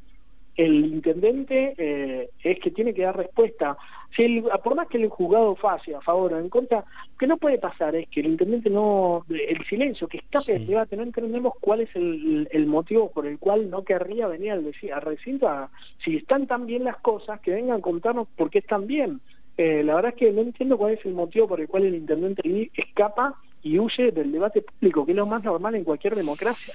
el 0.60 0.86
intendente 0.86 1.74
eh, 1.78 2.30
es 2.44 2.60
que 2.60 2.72
tiene 2.72 2.94
que 2.94 3.04
dar 3.04 3.16
respuesta. 3.16 3.78
Si 4.14 4.24
el, 4.24 4.44
por 4.62 4.76
más 4.76 4.90
que 4.90 4.98
el 4.98 5.08
juzgado 5.08 5.56
fácil 5.56 5.96
a 5.96 6.02
favor 6.02 6.34
o 6.34 6.40
en 6.40 6.50
contra, 6.50 6.80
lo 6.80 7.18
que 7.18 7.28
no 7.28 7.38
puede 7.38 7.60
pasar 7.60 7.96
es 7.96 8.10
que 8.10 8.20
el 8.20 8.26
intendente 8.26 8.70
no, 8.70 9.26
el 9.30 9.66
silencio, 9.70 10.10
que 10.10 10.18
escape 10.18 10.54
del 10.54 10.68
debate, 10.68 10.98
no 10.98 11.04
entendemos 11.04 11.54
cuál 11.62 11.80
es 11.82 11.90
el, 11.96 12.66
motivo 12.68 13.10
por 13.10 13.26
el 13.26 13.40
cual 13.40 13.70
no 13.70 13.86
querría 13.86 14.28
venir 14.28 14.52
al, 14.52 14.70
al 14.94 15.02
recinto 15.02 15.48
a, 15.48 15.70
si 16.04 16.18
están 16.18 16.46
tan 16.46 16.66
bien 16.66 16.84
las 16.84 16.98
cosas, 16.98 17.40
que 17.40 17.52
vengan 17.52 17.78
a 17.78 17.82
contarnos 17.82 18.28
por 18.36 18.50
qué 18.50 18.60
están 18.60 18.86
bien. 18.86 19.22
Eh, 19.56 19.82
la 19.84 19.96
verdad 19.96 20.12
es 20.14 20.18
que 20.18 20.32
no 20.34 20.42
entiendo 20.42 20.78
cuál 20.78 20.96
es 20.96 21.06
el 21.06 21.14
motivo 21.14 21.48
por 21.48 21.62
el 21.62 21.70
cual 21.70 21.86
el 21.86 21.96
intendente 21.96 22.70
escapa 22.76 23.36
y 23.64 23.80
huye 23.80 24.12
del 24.12 24.34
debate 24.34 24.62
público, 24.62 25.06
que 25.06 25.14
es 25.14 25.18
lo 25.18 25.26
más 25.26 25.42
normal 25.42 25.76
en 25.76 25.86
cualquier 25.86 26.16
democracia. 26.16 26.74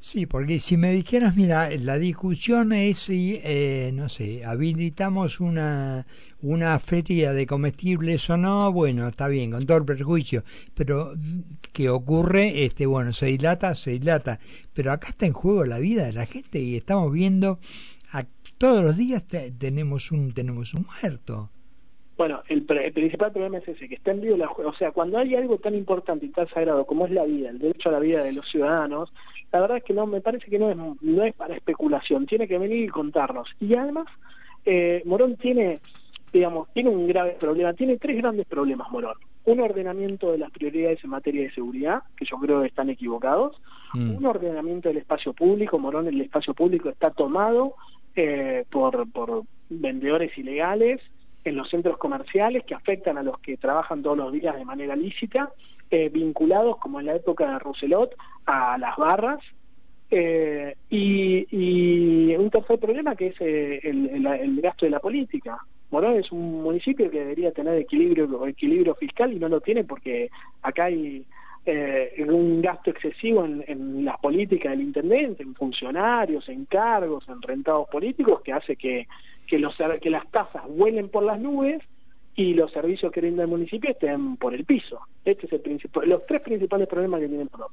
Sí, 0.00 0.26
porque 0.26 0.60
si 0.60 0.76
me 0.76 0.92
dijeras, 0.92 1.34
mira, 1.34 1.70
la 1.70 1.98
discusión 1.98 2.72
es 2.72 2.98
si, 2.98 3.40
eh, 3.42 3.90
no 3.92 4.08
sé, 4.08 4.44
habilitamos 4.44 5.40
una, 5.40 6.06
una 6.40 6.78
feria 6.78 7.32
de 7.32 7.46
comestibles 7.46 8.30
o 8.30 8.36
no, 8.36 8.72
bueno, 8.72 9.08
está 9.08 9.26
bien, 9.26 9.50
con 9.50 9.66
todo 9.66 9.78
el 9.78 9.84
perjuicio, 9.84 10.44
pero 10.74 11.14
¿qué 11.72 11.90
ocurre? 11.90 12.64
Este, 12.64 12.86
bueno, 12.86 13.12
se 13.12 13.26
dilata, 13.26 13.74
se 13.74 13.92
dilata, 13.92 14.38
pero 14.72 14.92
acá 14.92 15.08
está 15.08 15.26
en 15.26 15.32
juego 15.32 15.64
la 15.64 15.80
vida 15.80 16.06
de 16.06 16.12
la 16.12 16.26
gente 16.26 16.60
y 16.60 16.76
estamos 16.76 17.12
viendo, 17.12 17.58
a, 18.12 18.24
todos 18.56 18.84
los 18.84 18.96
días 18.96 19.24
tenemos 19.26 20.12
un, 20.12 20.32
tenemos 20.32 20.74
un 20.74 20.86
muerto. 21.02 21.50
Bueno, 22.16 22.42
el, 22.48 22.64
principal 22.64 23.30
problema 23.30 23.58
es 23.58 23.68
ese, 23.68 23.88
que 23.88 23.94
está 23.94 24.10
en 24.10 24.20
vivo 24.20 24.36
la 24.36 24.50
O 24.50 24.74
sea, 24.74 24.90
cuando 24.90 25.18
hay 25.18 25.36
algo 25.36 25.58
tan 25.58 25.76
importante 25.76 26.26
y 26.26 26.30
tan 26.30 26.48
sagrado 26.48 26.84
como 26.84 27.06
es 27.06 27.12
la 27.12 27.24
vida, 27.24 27.48
el 27.50 27.60
derecho 27.60 27.90
a 27.90 27.92
la 27.92 28.00
vida 28.00 28.24
de 28.24 28.32
los 28.32 28.44
ciudadanos, 28.50 29.12
la 29.52 29.60
verdad 29.60 29.78
es 29.78 29.84
que 29.84 29.94
no, 29.94 30.06
me 30.06 30.20
parece 30.20 30.50
que 30.50 30.58
no 30.58 30.70
es, 30.70 30.76
no 30.76 31.22
es 31.22 31.34
para 31.34 31.56
especulación, 31.56 32.26
tiene 32.26 32.46
que 32.46 32.58
venir 32.58 32.84
y 32.84 32.88
contarnos. 32.88 33.48
Y 33.60 33.74
además, 33.74 34.06
eh, 34.64 35.02
Morón 35.04 35.36
tiene, 35.36 35.80
digamos, 36.32 36.68
tiene 36.72 36.90
un 36.90 37.06
grave 37.06 37.36
problema, 37.40 37.72
tiene 37.72 37.96
tres 37.96 38.16
grandes 38.18 38.46
problemas 38.46 38.90
Morón. 38.90 39.16
Un 39.44 39.60
ordenamiento 39.60 40.32
de 40.32 40.38
las 40.38 40.50
prioridades 40.50 41.02
en 41.02 41.10
materia 41.10 41.42
de 41.42 41.52
seguridad, 41.52 42.02
que 42.16 42.26
yo 42.26 42.36
creo 42.38 42.60
que 42.60 42.68
están 42.68 42.90
equivocados. 42.90 43.60
Mm. 43.94 44.16
Un 44.16 44.26
ordenamiento 44.26 44.88
del 44.88 44.98
espacio 44.98 45.32
público, 45.32 45.78
Morón, 45.78 46.06
el 46.06 46.20
espacio 46.20 46.52
público 46.52 46.90
está 46.90 47.10
tomado 47.10 47.74
eh, 48.14 48.64
por, 48.70 49.10
por 49.10 49.44
vendedores 49.70 50.36
ilegales, 50.36 51.00
en 51.44 51.56
los 51.56 51.70
centros 51.70 51.96
comerciales 51.98 52.64
que 52.64 52.74
afectan 52.74 53.18
a 53.18 53.22
los 53.22 53.38
que 53.38 53.56
trabajan 53.56 54.02
todos 54.02 54.18
los 54.18 54.32
días 54.32 54.56
de 54.56 54.64
manera 54.64 54.94
lícita, 54.94 55.50
eh, 55.90 56.08
vinculados, 56.08 56.78
como 56.78 57.00
en 57.00 57.06
la 57.06 57.16
época 57.16 57.50
de 57.50 57.58
Roselot, 57.58 58.14
a 58.46 58.78
las 58.78 58.96
barras. 58.96 59.40
Eh, 60.10 60.74
y, 60.88 62.34
un 62.36 62.50
tercer 62.50 62.78
problema 62.78 63.14
que 63.16 63.28
es 63.28 63.36
eh, 63.40 63.80
el, 63.82 64.60
gasto 64.62 64.86
de 64.86 64.90
la 64.90 65.00
política. 65.00 65.58
Morón 65.90 66.16
es 66.16 66.30
un 66.32 66.62
municipio 66.62 67.10
que 67.10 67.18
debería 67.18 67.52
tener 67.52 67.74
equilibrio, 67.76 68.94
fiscal 68.94 69.32
y 69.32 69.38
no 69.38 69.48
lo 69.48 69.60
tiene 69.60 69.84
porque 69.84 70.30
acá 70.62 70.84
hay 70.84 71.24
un 72.26 72.62
gasto 72.62 72.90
excesivo 72.90 73.44
en, 73.44 73.62
en, 73.66 74.04
las 74.04 74.18
políticas 74.20 74.70
del 74.70 74.82
intendente, 74.82 75.42
en 75.42 75.54
funcionarios, 75.54 76.48
en 76.48 76.64
cargos, 76.64 77.28
en 77.28 77.42
rentados 77.42 77.88
políticos, 77.88 78.40
que 78.42 78.52
hace 78.52 78.76
que 78.76 79.06
que 79.48 80.10
las 80.10 80.30
tasas 80.30 80.62
vuelen 80.68 81.08
por 81.08 81.24
las 81.24 81.40
nubes 81.40 81.82
y 82.38 82.54
los 82.54 82.70
servicios 82.70 83.10
que 83.10 83.20
brinda 83.20 83.42
el 83.42 83.48
municipio 83.48 83.90
estén 83.90 84.36
por 84.36 84.54
el 84.54 84.64
piso. 84.64 85.00
Este 85.24 85.46
es 85.46 85.52
el 85.54 85.60
principal, 85.60 86.08
los 86.08 86.24
tres 86.24 86.40
principales 86.40 86.86
problemas 86.86 87.20
que 87.20 87.26
tienen 87.26 87.48
Morón. 87.50 87.72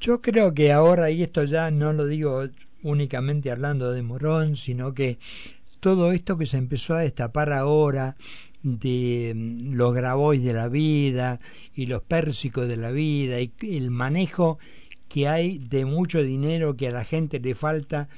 Yo 0.00 0.20
creo 0.20 0.52
que 0.52 0.72
ahora, 0.72 1.12
y 1.12 1.22
esto 1.22 1.44
ya 1.44 1.70
no 1.70 1.92
lo 1.92 2.06
digo 2.06 2.42
únicamente 2.82 3.52
hablando 3.52 3.92
de 3.92 4.02
Morón, 4.02 4.56
sino 4.56 4.94
que 4.94 5.18
todo 5.78 6.10
esto 6.10 6.36
que 6.36 6.46
se 6.46 6.56
empezó 6.58 6.94
a 6.94 7.02
destapar 7.02 7.52
ahora 7.52 8.16
de 8.64 9.32
mm, 9.32 9.74
los 9.74 9.94
grabois 9.94 10.42
de 10.42 10.54
la 10.54 10.66
vida 10.66 11.38
y 11.76 11.86
los 11.86 12.02
pérsicos 12.02 12.66
de 12.66 12.76
la 12.76 12.90
vida 12.90 13.40
y 13.40 13.52
el 13.60 13.92
manejo 13.92 14.58
que 15.08 15.28
hay 15.28 15.58
de 15.58 15.84
mucho 15.84 16.20
dinero 16.20 16.76
que 16.76 16.88
a 16.88 16.90
la 16.90 17.04
gente 17.04 17.38
le 17.38 17.54
falta 17.54 18.08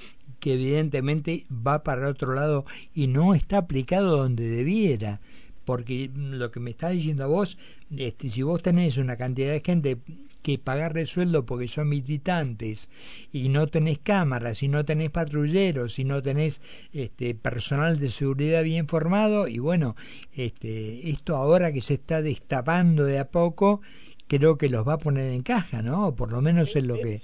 que 0.45 0.53
evidentemente 0.53 1.47
va 1.51 1.83
para 1.83 2.07
otro 2.07 2.35
lado 2.35 2.67
y 2.93 3.07
no 3.07 3.35
está 3.35 3.57
aplicado 3.57 4.19
donde 4.19 4.47
debiera. 4.47 5.23
Porque 5.65 6.11
lo 6.15 6.51
que 6.51 6.61
me 6.61 6.69
está 6.69 6.91
diciendo 6.91 7.27
vos, 7.31 7.57
este, 7.97 8.29
si 8.29 8.43
vos 8.43 8.63
tenés 8.63 8.99
una 8.99 9.17
cantidad 9.17 9.53
de 9.53 9.63
gente 9.65 9.97
que 10.43 10.59
pagarle 10.59 11.07
sueldo 11.07 11.47
porque 11.47 11.67
son 11.67 11.89
militantes 11.89 12.91
y 13.33 13.49
no 13.49 13.69
tenés 13.69 14.01
cámaras, 14.01 14.63
y 14.63 14.69
no 14.69 14.85
tenés 14.85 15.09
patrulleros, 15.09 15.99
y 15.99 16.05
no 16.05 16.23
tenés 16.23 16.61
este, 16.93 17.35
personal 17.35 17.99
de 17.99 18.11
seguridad 18.11 18.63
bien 18.65 18.87
formado, 18.87 19.49
y 19.49 19.61
bueno, 19.61 19.97
este, 20.35 21.09
esto 21.09 21.37
ahora 21.37 21.73
que 21.73 21.81
se 21.81 21.95
está 21.95 22.21
destapando 22.21 23.07
de 23.07 23.19
a 23.19 23.31
poco, 23.31 23.81
creo 24.27 24.59
que 24.59 24.69
los 24.69 24.87
va 24.87 24.95
a 24.95 24.99
poner 24.99 25.33
en 25.33 25.43
caja, 25.43 25.81
¿no? 25.81 26.15
por 26.15 26.31
lo 26.31 26.43
menos 26.43 26.77
es 26.77 26.85
lo 26.85 27.01
que 27.01 27.23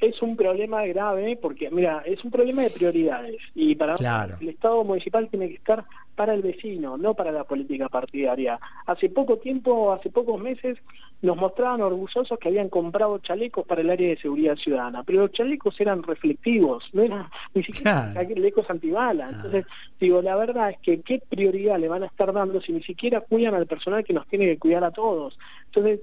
es 0.00 0.20
un 0.22 0.36
problema 0.36 0.84
grave 0.86 1.38
porque, 1.40 1.70
mira, 1.70 2.02
es 2.04 2.22
un 2.24 2.30
problema 2.30 2.62
de 2.62 2.70
prioridades 2.70 3.40
y 3.54 3.74
para 3.74 3.94
el 4.40 4.48
Estado 4.48 4.84
municipal 4.84 5.28
tiene 5.28 5.48
que 5.48 5.54
estar 5.54 5.84
para 6.14 6.34
el 6.34 6.42
vecino, 6.42 6.96
no 6.96 7.14
para 7.14 7.32
la 7.32 7.44
política 7.44 7.88
partidaria. 7.88 8.58
Hace 8.86 9.08
poco 9.08 9.38
tiempo, 9.38 9.92
hace 9.92 10.10
pocos 10.10 10.40
meses, 10.40 10.78
nos 11.22 11.36
mostraban 11.36 11.80
orgullosos 11.80 12.38
que 12.38 12.48
habían 12.48 12.68
comprado 12.68 13.18
chalecos 13.18 13.66
para 13.66 13.80
el 13.80 13.90
área 13.90 14.08
de 14.08 14.18
seguridad 14.18 14.56
ciudadana, 14.56 15.02
pero 15.04 15.22
los 15.22 15.32
chalecos 15.32 15.80
eran 15.80 16.02
reflectivos, 16.02 16.84
no 16.92 17.02
eran 17.02 17.28
ni 17.54 17.62
siquiera 17.62 18.12
chalecos 18.14 18.68
antibalas. 18.68 19.32
Entonces, 19.32 19.66
digo, 19.98 20.22
la 20.22 20.36
verdad 20.36 20.70
es 20.70 20.78
que 20.80 21.00
qué 21.00 21.20
prioridad 21.28 21.78
le 21.78 21.88
van 21.88 22.02
a 22.02 22.06
estar 22.06 22.32
dando 22.32 22.60
si 22.60 22.72
ni 22.72 22.82
siquiera 22.82 23.20
cuidan 23.20 23.54
al 23.54 23.66
personal 23.66 24.04
que 24.04 24.12
nos 24.12 24.26
tiene 24.28 24.46
que 24.46 24.58
cuidar 24.58 24.84
a 24.84 24.90
todos. 24.90 25.38
Entonces... 25.66 26.00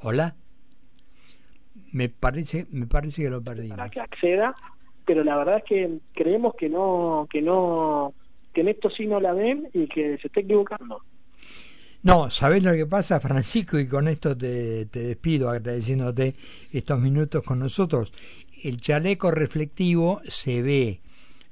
Hola. 0.00 0.34
Me 1.92 2.08
parece, 2.08 2.66
me 2.70 2.86
parece 2.86 3.22
que 3.22 3.30
lo 3.30 3.42
perdí. 3.42 3.68
Para 3.68 3.88
que 3.88 4.00
acceda, 4.00 4.54
pero 5.04 5.24
la 5.24 5.36
verdad 5.36 5.58
es 5.58 5.64
que 5.64 5.98
creemos 6.14 6.54
que 6.54 6.68
no, 6.68 7.26
que 7.30 7.40
no, 7.40 8.14
que 8.52 8.62
en 8.62 8.68
esto 8.68 8.90
sí 8.90 9.06
no 9.06 9.20
la 9.20 9.32
ven 9.32 9.68
y 9.72 9.86
que 9.86 10.18
se 10.18 10.26
está 10.26 10.40
equivocando. 10.40 11.00
No, 12.02 12.30
¿sabés 12.30 12.62
lo 12.62 12.72
que 12.72 12.86
pasa, 12.86 13.18
Francisco? 13.20 13.78
Y 13.78 13.88
con 13.88 14.06
esto 14.06 14.36
te, 14.36 14.86
te 14.86 15.00
despido 15.00 15.50
agradeciéndote 15.50 16.34
estos 16.72 17.00
minutos 17.00 17.42
con 17.42 17.58
nosotros. 17.58 18.14
El 18.62 18.80
chaleco 18.80 19.30
reflectivo 19.30 20.20
se 20.24 20.62
ve. 20.62 21.00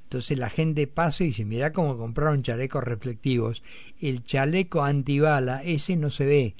Entonces 0.05 0.39
la 0.39 0.51
gente 0.51 0.87
pasa 0.87 1.25
y 1.25 1.29
dice, 1.29 1.45
mira 1.45 1.73
cómo 1.73 1.99
compraron 1.99 2.43
chalecos 2.43 2.85
reflectivos. 2.85 3.65
El 4.01 4.23
chaleco 4.23 4.85
antibala, 4.85 5.63
ese 5.65 5.97
no 5.97 6.09
se 6.11 6.25
ve. 6.25 6.55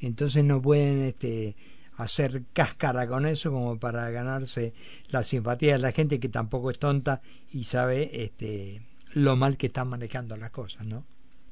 Entonces 0.00 0.44
no 0.44 0.62
pueden 0.62 1.00
este, 1.00 1.56
hacer 2.02 2.42
cáscara 2.52 3.06
con 3.06 3.26
eso 3.26 3.50
como 3.52 3.78
para 3.78 4.10
ganarse 4.10 4.72
la 5.08 5.22
simpatía 5.22 5.74
de 5.74 5.78
la 5.78 5.92
gente 5.92 6.20
que 6.20 6.28
tampoco 6.28 6.70
es 6.70 6.78
tonta 6.78 7.20
y 7.52 7.64
sabe 7.64 8.22
este 8.24 8.82
lo 9.12 9.36
mal 9.36 9.56
que 9.56 9.66
están 9.66 9.88
manejando 9.88 10.36
las 10.36 10.50
cosas, 10.50 10.86
¿no? 10.86 11.04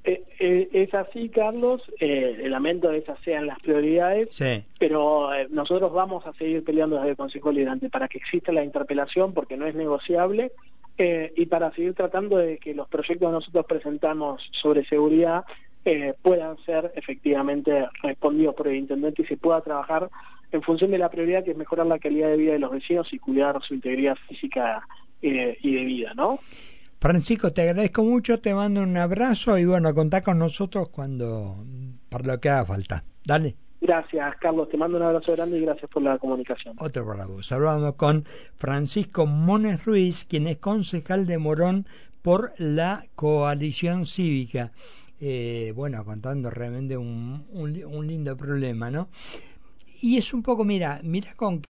Eh, 0.05 0.23
eh, 0.39 0.69
es 0.73 0.95
así, 0.95 1.29
Carlos. 1.29 1.83
Eh, 2.01 2.45
lamento 2.49 2.91
que 2.91 2.99
esas 2.99 3.19
sean 3.21 3.47
las 3.47 3.59
prioridades, 3.61 4.29
pero 4.79 5.35
eh, 5.35 5.49
nosotros 5.51 5.93
vamos 5.93 6.27
a 6.27 6.33
seguir 6.35 6.65
peleando 6.65 6.97
desde 6.97 7.11
el 7.11 7.17
Consejo 7.17 7.51
Liderante 7.51 7.91
para 7.91 8.09
que 8.09 8.19
exista 8.19 8.53
la 8.53 8.65
interpelación 8.65 9.35
porque 9.35 9.57
no 9.57 9.67
es 9.67 9.75
negociable 9.75 10.53
y 11.01 11.47
para 11.47 11.71
seguir 11.75 11.95
tratando 11.95 12.39
de 12.39 12.59
que 12.59 12.75
los 12.75 12.89
proyectos 12.89 13.29
que 13.29 13.33
nosotros 13.33 13.67
presentamos 13.67 14.43
sobre 14.61 14.85
seguridad 14.87 15.45
puedan 16.23 16.57
ser 16.65 16.93
efectivamente 16.95 17.87
respondidos 18.03 18.55
por 18.55 18.69
el 18.69 18.77
intendente 18.77 19.23
y 19.23 19.27
se 19.27 19.37
pueda 19.37 19.61
trabajar 19.61 20.09
en 20.53 20.63
función 20.63 20.91
de 20.91 20.99
la 20.99 21.11
prioridad 21.11 21.45
que 21.45 21.53
es 21.53 21.57
mejorar 21.57 21.87
la 21.87 21.99
calidad 21.99 22.29
de 22.29 22.37
vida 22.37 22.53
de 22.53 22.59
los 22.59 22.71
vecinos 22.71 23.13
y 23.13 23.19
cuidar 23.19 23.61
su 23.63 23.75
integridad 23.75 24.17
física 24.29 24.83
eh, 25.21 25.59
y 25.63 25.75
de 25.75 25.85
vida, 25.85 26.15
¿no? 26.15 26.39
Francisco, 27.01 27.53
te 27.53 27.63
agradezco 27.63 28.03
mucho, 28.03 28.41
te 28.41 28.55
mando 28.55 28.83
un 28.83 28.97
abrazo 28.97 29.57
y 29.57 29.65
bueno, 29.65 29.95
contá 29.95 30.21
con 30.21 30.39
nosotros 30.39 30.89
cuando, 30.89 31.65
para 32.09 32.25
lo 32.25 32.41
que 32.41 32.49
haga 32.49 32.65
falta. 32.65 33.05
Dale. 33.25 33.55
Gracias, 33.81 34.37
Carlos. 34.41 34.69
Te 34.69 34.77
mando 34.77 34.97
un 34.97 35.05
abrazo 35.05 35.33
grande 35.37 35.59
y 35.59 35.61
gracias 35.61 35.89
por 35.89 36.03
la 36.03 36.19
comunicación. 36.19 36.75
Otro 36.81 37.07
para 37.07 37.27
vos. 37.27 37.53
Hablando 37.53 37.97
con 37.97 38.25
Francisco 38.57 39.27
Mones 39.27 39.85
Ruiz, 39.85 40.25
quien 40.25 40.49
es 40.49 40.57
concejal 40.57 41.27
de 41.27 41.39
Morón 41.39 41.87
por 42.23 42.53
la 42.59 43.05
coalición 43.15 44.05
cívica. 44.05 44.73
Eh, 45.21 45.73
bueno, 45.75 46.05
contando 46.05 46.51
realmente 46.51 46.97
un, 46.97 47.45
un 47.53 48.07
lindo 48.07 48.37
problema, 48.37 48.91
¿no? 48.91 49.09
y 50.01 50.17
es 50.17 50.33
un 50.33 50.43
poco, 50.43 50.65
mira, 50.65 51.01
mira 51.03 51.35
con 51.35 51.61